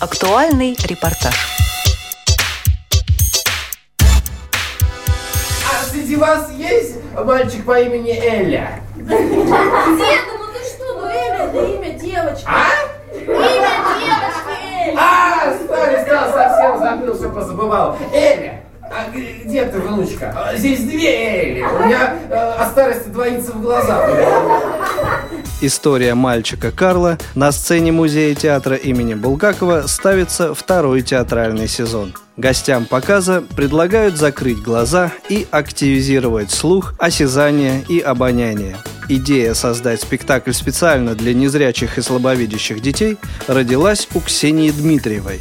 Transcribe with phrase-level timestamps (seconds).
[0.00, 1.34] Актуальный репортаж.
[4.00, 8.80] А среди вас есть мальчик по имени Эля?
[8.96, 12.46] Деда, ну ты что, ну Эля, это имя девочки.
[12.46, 12.68] А?
[13.12, 14.98] Имя девочки Эля.
[15.00, 17.98] А, старый стал, совсем забыл, все позабывал.
[18.12, 20.32] Эля, а где ты, внучка?
[20.36, 21.62] А, Здесь две Эли.
[21.62, 24.08] У меня э, от старости двоится в глазах.
[25.60, 32.14] История мальчика Карла на сцене музея театра имени Булгакова ставится второй театральный сезон.
[32.36, 38.76] Гостям показа предлагают закрыть глаза и активизировать слух, осязание и обоняние.
[39.08, 43.16] Идея создать спектакль специально для незрячих и слабовидящих детей
[43.48, 45.40] родилась у Ксении Дмитриевой.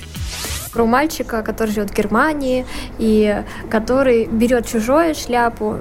[0.78, 2.64] Про мальчика, который живет в Германии
[3.00, 5.76] и который берет чужую шляпу,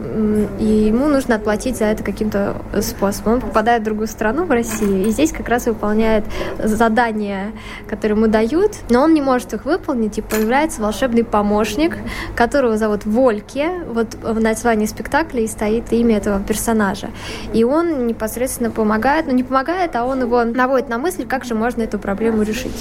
[0.58, 3.34] и ему нужно отплатить за это каким-то способом.
[3.34, 6.24] Он попадает в другую страну, в Россию, и здесь как раз выполняет
[6.58, 7.52] задания,
[7.86, 11.98] которые ему дают, но он не может их выполнить, и появляется волшебный помощник,
[12.34, 13.82] которого зовут Вольке.
[13.92, 17.10] Вот в названии спектакля и стоит имя этого персонажа.
[17.52, 21.54] И он непосредственно помогает, ну не помогает, а он его наводит на мысль, как же
[21.54, 22.72] можно эту проблему решить.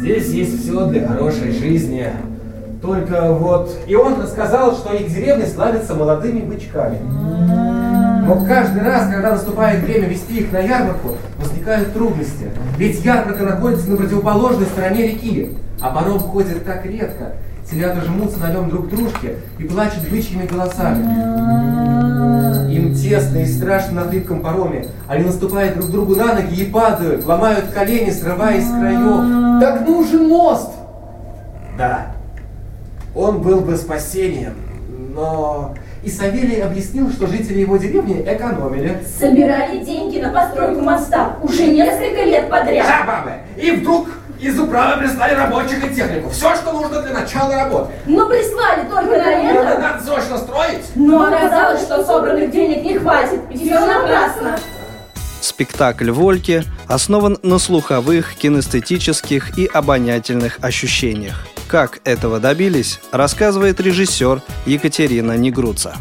[0.00, 1.02] Здесь есть все для
[1.42, 2.06] хорошей жизни.
[2.80, 3.70] Только вот...
[3.86, 6.98] И он рассказал, что их деревня славится молодыми бычками.
[8.24, 12.50] Но каждый раз, когда наступает время вести их на ярмарку, возникают трудности.
[12.76, 17.32] Ведь ярмарка находится на противоположной стороне реки, а паром ходит так редко.
[17.68, 21.04] Телята жмутся на нем друг к дружке и плачут бычьими голосами.
[22.72, 24.86] Им тесно и страшно на хлипком пароме.
[25.06, 29.60] Они наступают друг другу на ноги и падают, ломают колени, срываясь с краев.
[29.60, 30.70] Так нужен мост!
[31.82, 32.06] Да,
[33.12, 34.54] он был бы спасением,
[35.16, 35.74] но...
[36.04, 39.02] И Савелий объяснил, что жители его деревни экономили.
[39.18, 42.86] Собирали деньги на постройку моста уже несколько лет подряд.
[42.86, 43.32] Да, бабы!
[43.60, 44.08] И вдруг
[44.40, 46.30] из управы прислали рабочих и технику.
[46.30, 47.92] Все, что нужно для начала работы.
[48.06, 49.78] Но прислали только на это.
[49.80, 50.84] Надо срочно строить.
[50.94, 53.40] Но оказалось, что собранных денег не хватит.
[53.50, 54.56] И все напрасно.
[55.40, 61.46] Спектакль «Вольки» основан на слуховых, кинестетических и обонятельных ощущениях.
[61.72, 65.96] Как этого добились, рассказывает режиссер Екатерина Негруца.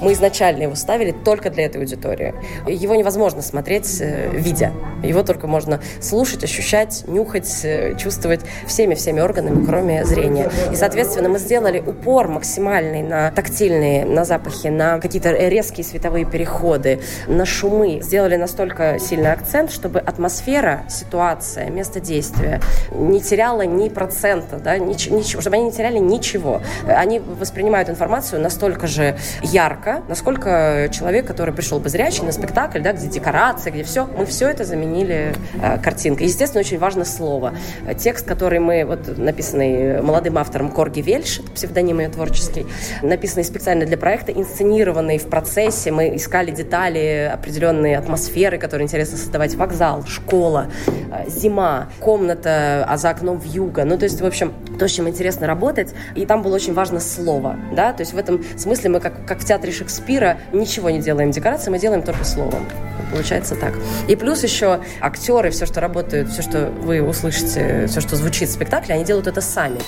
[0.00, 2.34] Мы изначально его ставили только для этой аудитории.
[2.66, 4.72] Его невозможно смотреть, э, видя.
[5.02, 10.50] Его только можно слушать, ощущать, нюхать, э, чувствовать всеми-всеми органами, кроме зрения.
[10.72, 17.00] И, соответственно, мы сделали упор максимальный на тактильные, на запахи, на какие-то резкие световые переходы,
[17.26, 18.00] на шумы.
[18.02, 22.60] Сделали настолько сильный акцент, чтобы атмосфера, ситуация, место действия
[22.92, 26.60] не теряла ни процента, да, нич- ничего, чтобы они не теряли ничего.
[26.86, 32.92] Они воспринимают информацию настолько же ярко, насколько человек, который пришел бы зрячий на спектакль, да,
[32.92, 36.26] где декорации, где все, мы все это заменили э, картинкой.
[36.26, 37.54] Естественно, очень важно слово.
[37.98, 42.66] Текст, который мы, вот написанный молодым автором Корги Вельш, псевдоним ее творческий,
[43.02, 49.54] написанный специально для проекта, инсценированный в процессе, мы искали детали, определенные атмосферы, которые интересно создавать.
[49.54, 53.84] Вокзал, школа, э, зима, комната, а за окном вьюга.
[53.84, 55.94] Ну, то есть, в общем, то, с чем интересно работать.
[56.14, 59.40] И там было очень важно слово, да, то есть в этом смысле мы, как, как
[59.40, 62.66] в театре Шекспира, ничего не делаем декорации, мы делаем только словом.
[63.10, 63.74] Получается так.
[64.08, 68.52] И плюс еще актеры, все, что работают, все, что вы услышите, все, что звучит в
[68.52, 69.78] спектакле, они делают это сами.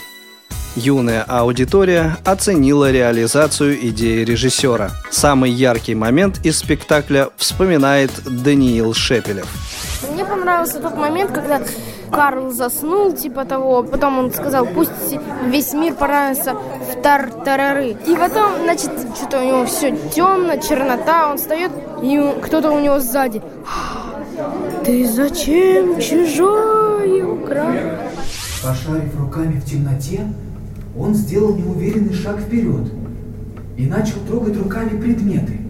[0.76, 4.90] Юная аудитория оценила реализацию идеи режиссера.
[5.10, 9.48] Самый яркий момент из спектакля вспоминает Даниил Шепелев.
[10.12, 11.60] Мне понравился тот момент, когда
[12.12, 13.82] Карл заснул, типа того.
[13.82, 14.90] Потом он сказал, пусть
[15.46, 16.56] весь мир понравится
[17.00, 17.96] в тартарары.
[18.06, 21.70] И потом, значит, что-то у него все темно, чернота, он встает,
[22.02, 23.42] и кто-то у него сзади.
[24.84, 27.72] Ты зачем чужое украл?
[28.62, 30.20] Пошарив руками в темноте,
[30.98, 32.92] он сделал неуверенный шаг вперед
[33.76, 35.60] и начал трогать руками предметы.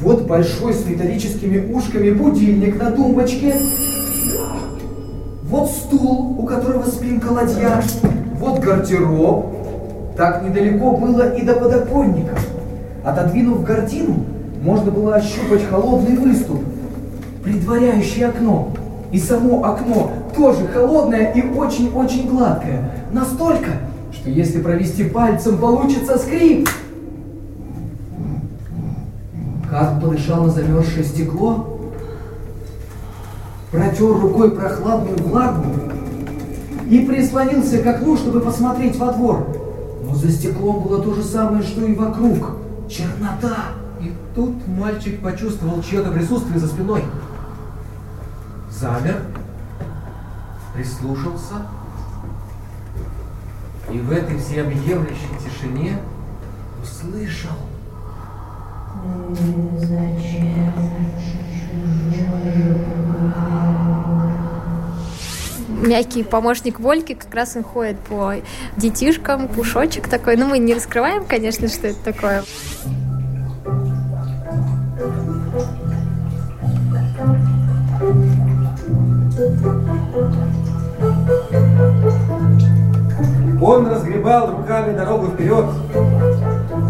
[0.00, 3.54] Вот большой с металлическими ушками будильник на тумбочке.
[5.44, 7.80] Вот стул, у которого спинка ладья.
[8.38, 9.53] Вот гардероб.
[10.16, 12.36] Так недалеко было и до подоконника.
[13.04, 14.24] Отодвинув гардину,
[14.62, 16.62] можно было ощупать холодный выступ,
[17.42, 18.70] предваряющий окно.
[19.10, 22.90] И само окно тоже холодное и очень-очень гладкое.
[23.12, 23.70] Настолько,
[24.12, 26.68] что если провести пальцем, получится скрип.
[29.68, 31.80] Карл подышал на замерзшее стекло,
[33.72, 35.64] протер рукой прохладную влагу
[36.88, 39.63] и прислонился к окну, чтобы посмотреть во двор.
[40.14, 42.38] Но за стеклом было то же самое, что и вокруг.
[42.88, 43.72] Чернота.
[44.00, 47.02] И тут мальчик почувствовал чье-то присутствие за спиной.
[48.70, 49.22] Замер.
[50.72, 51.54] прислушался,
[53.90, 55.98] и в этой всеобъемлющей тишине
[56.82, 57.50] услышал.
[65.84, 68.36] Мягкий помощник Вольки, как раз он ходит по
[68.78, 70.36] детишкам, пушочек такой.
[70.36, 72.42] Ну, мы не раскрываем, конечно, что это такое.
[83.60, 85.66] Он разгребал руками дорогу вперед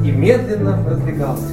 [0.04, 1.52] и медленно продвигался.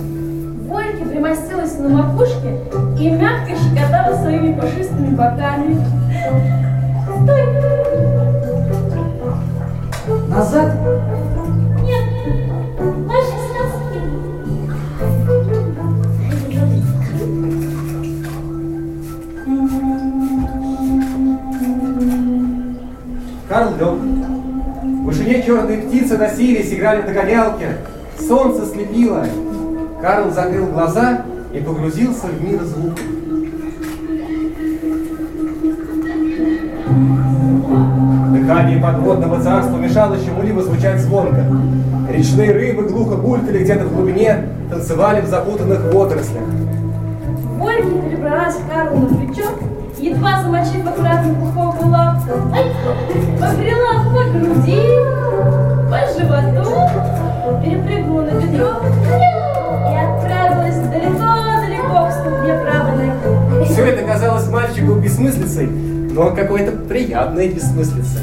[0.67, 2.59] Вольки примостилась на макушке
[2.99, 6.70] и мягко щекотала своими пушистыми боками.
[7.21, 7.43] Стой!
[10.27, 10.71] Назад?
[11.83, 12.05] Нет!
[13.07, 14.17] Ложись на спину.
[23.47, 23.99] Карл лег.
[24.83, 27.67] В вышине черные птицы носились, играли в догонялки.
[28.19, 29.27] Солнце слепило.
[30.01, 33.20] Карл закрыл глаза и погрузился в мир звуков.
[38.51, 41.45] Дыхание подводного царства мешало чему-либо звучать звонко.
[42.09, 46.43] Речные рыбы глухо булькали где-то в глубине, танцевали в запутанных водорослях.
[47.57, 49.47] Вольки перебралась Карлу на плечо,
[49.99, 52.29] едва замочив аккуратно пуховую лапку.
[53.39, 54.81] Побрела по груди,
[55.89, 56.71] по животу,
[57.63, 58.67] перепрыгнула на бедро
[59.87, 63.71] и отправилась далеко-далеко к ступне правой ноги.
[63.71, 68.19] Все это казалось мальчику бессмыслицей, но какой-то приятной бессмыслицей.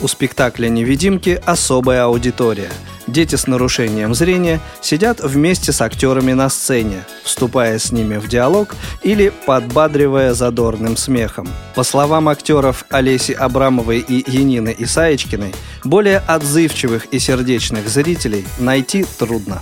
[0.00, 2.70] У спектакля «Невидимки» особая аудитория.
[3.08, 8.76] Дети с нарушением зрения сидят вместе с актерами на сцене, вступая с ними в диалог
[9.02, 11.48] или подбадривая задорным смехом.
[11.74, 19.60] По словам актеров Олеси Абрамовой и Янины Исаечкиной, более отзывчивых и сердечных зрителей найти трудно.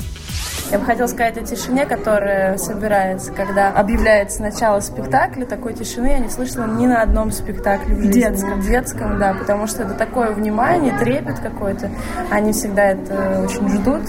[0.70, 5.44] Я бы хотела сказать о тишине, которая собирается, когда объявляется начало спектакля.
[5.46, 8.20] Такой тишины я не слышала ни на одном спектакле в жизни.
[8.20, 8.60] Детском.
[8.60, 11.88] Детском, да, потому что это такое внимание, трепет какой-то.
[12.30, 14.02] Они всегда это очень ждут.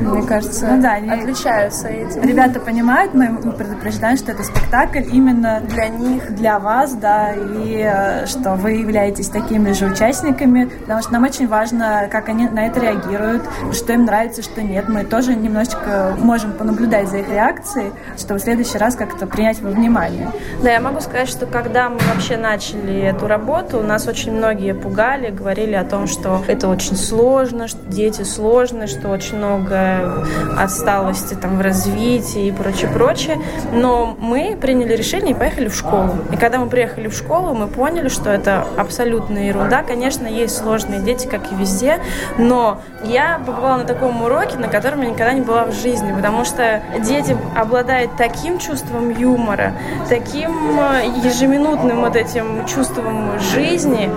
[0.00, 2.22] Мне кажется, Ну да, они- отличаются этим.
[2.22, 8.26] Ребята понимают, мы предупреждаем, что это спектакль именно Для них для вас, да, и э,
[8.26, 12.80] что вы являетесь такими же участниками, потому что нам очень важно, как они на это
[12.80, 14.88] реагируют, что им нравится, что нет.
[14.88, 19.70] Мы тоже немножечко можем понаблюдать за их реакцией, чтобы в следующий раз как-то принять во
[19.70, 20.30] внимание.
[20.62, 25.30] Да, я могу сказать, что когда мы вообще начали эту работу, нас очень многие пугали,
[25.30, 30.26] говорили о том, что это очень сложно, что дети сложные, что очень много
[30.58, 33.38] отсталости там в развитии и прочее, прочее.
[33.72, 36.16] Но мы приняли решение и поехали в школу.
[36.32, 39.82] И когда мы приехали в школу, мы поняли, что это абсолютная ерунда.
[39.82, 41.98] Конечно, есть сложные дети, как и везде,
[42.38, 45.81] но я побывала на таком уроке, на котором я никогда не была в жизни,
[46.14, 49.74] потому что дети обладают таким чувством юмора,
[50.08, 54.10] таким э, ежеминутным вот этим чувством жизни,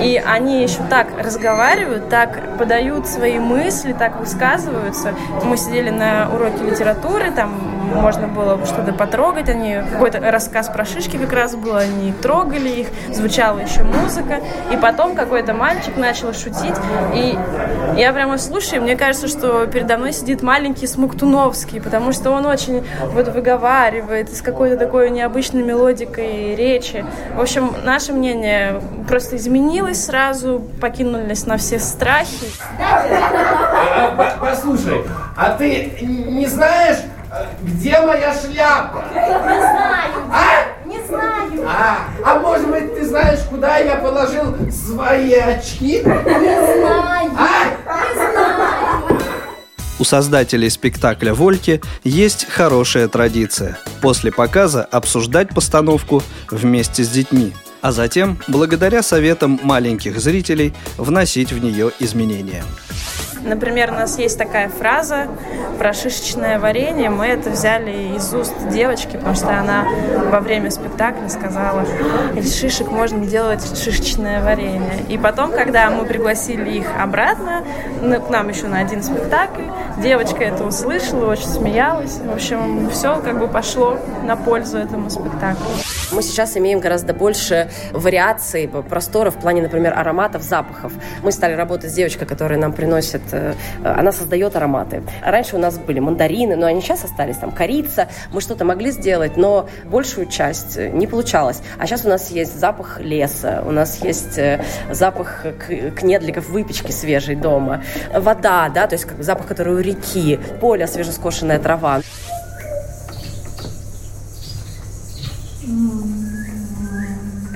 [0.00, 5.14] и они еще так разговаривают, так подают свои мысли, так высказываются.
[5.44, 11.16] Мы сидели на уроке литературы, там можно было что-то потрогать, они какой-то рассказ про шишки
[11.16, 14.40] как раз был, они трогали их, звучала еще музыка,
[14.72, 16.74] и потом какой-то мальчик начал шутить,
[17.14, 17.38] и
[17.96, 22.46] я прямо слушаю, и мне кажется, что передо мной сидит маленький Смоктуновский, потому что он
[22.46, 27.04] очень вот выговаривает с какой-то такой необычной мелодикой речи.
[27.36, 32.46] В общем, наше мнение просто изменилось сразу, покинулись на все страхи.
[32.80, 35.02] А, по- Послушай,
[35.36, 37.13] а ты не знаешь, э,
[37.62, 39.04] где моя шляпа?
[39.12, 40.86] Не знаю, А?
[40.86, 41.64] не знаю.
[41.66, 46.02] А, а может быть, ты знаешь, куда я положил свои очки?
[46.02, 47.30] Не знаю.
[47.38, 47.64] А?
[49.98, 57.92] У создателей спектакля «Вольки» есть хорошая традиция– после показа обсуждать постановку вместе с детьми, а
[57.92, 62.64] затем, благодаря советам маленьких зрителей, вносить в нее изменения.
[63.44, 65.28] Например, у нас есть такая фраза
[65.78, 67.10] про шишечное варенье.
[67.10, 69.84] Мы это взяли из уст девочки, потому что она
[70.30, 75.04] во время спектакля сказала, «А, из шишек можно делать шишечное варенье.
[75.08, 77.64] И потом, когда мы пригласили их обратно,
[78.00, 79.64] ну, к нам еще на один спектакль,
[79.98, 82.18] девочка это услышала, очень смеялась.
[82.24, 85.68] В общем, все как бы пошло на пользу этому спектаклю.
[86.14, 90.92] Мы сейчас имеем гораздо больше вариаций, простора в плане, например, ароматов, запахов.
[91.24, 95.02] Мы стали работать с девочкой, которая нам приносит, э, она создает ароматы.
[95.22, 98.08] Раньше у нас были мандарины, но они сейчас остались, там, корица.
[98.32, 101.60] Мы что-то могли сделать, но большую часть не получалось.
[101.78, 105.44] А сейчас у нас есть запах леса, у нас есть э, запах
[105.96, 107.82] кнедликов, выпечки свежей дома,
[108.14, 112.02] вода, да, то есть запах, который у реки, поле, свежескошенная трава.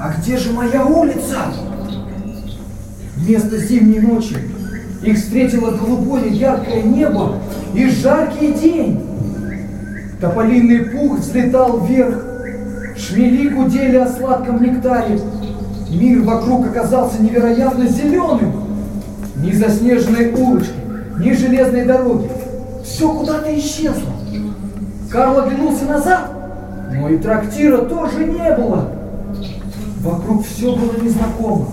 [0.00, 1.38] А где же моя улица?
[3.16, 4.36] Вместо зимней ночи
[5.02, 7.36] их встретило голубое яркое небо
[7.74, 9.00] и жаркий день.
[10.20, 12.22] Тополиный пух взлетал вверх,
[12.94, 15.18] шмели гудели о сладком нектаре.
[15.88, 18.52] Мир вокруг оказался невероятно зеленым.
[19.36, 20.74] Ни заснеженной улочки,
[21.20, 22.28] ни железной дороги.
[22.84, 24.12] Все куда-то исчезло.
[25.10, 26.30] Карл оглянулся назад,
[26.92, 28.97] но и трактира тоже не было.
[30.00, 31.68] Вокруг все было незнакомо.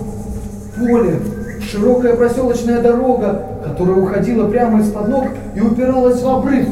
[0.76, 1.20] Поле,
[1.70, 6.66] широкая проселочная дорога, которая уходила прямо из-под ног и упиралась в обрыв.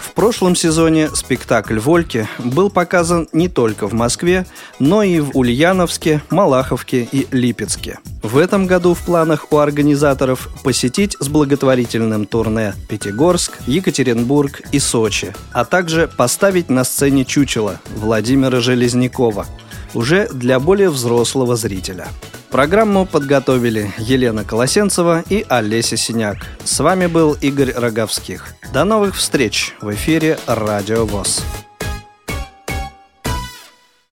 [0.00, 4.46] В прошлом сезоне спектакль «Вольки» был показан не только в Москве,
[4.80, 8.00] но и в Ульяновске, Малаховке и Липецке.
[8.24, 15.34] В этом году в планах у организаторов посетить с благотворительным турне Пятигорск, Екатеринбург и Сочи,
[15.52, 19.46] а также поставить на сцене чучело Владимира Железнякова–
[19.94, 22.08] уже для более взрослого зрителя.
[22.50, 26.38] Программу подготовили Елена Колосенцева и Олеся Синяк.
[26.64, 28.54] С вами был Игорь Роговских.
[28.72, 31.42] До новых встреч в эфире «Радио ВОЗ».